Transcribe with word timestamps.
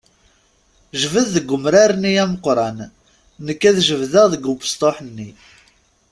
Jbed 1.01 1.27
deg 1.35 1.47
umrar-nni 1.55 2.11
ameqqran, 2.23 2.77
nekk 3.45 3.61
ad 3.69 3.77
jebdeɣ 3.87 4.25
deg 4.33 4.47
ubesṭuḥ-nni. 4.51 5.29